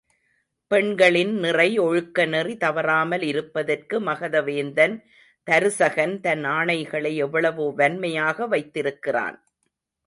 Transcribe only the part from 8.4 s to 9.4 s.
வைத்திருக்கிறான்.